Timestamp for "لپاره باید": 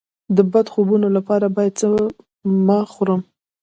1.17-1.73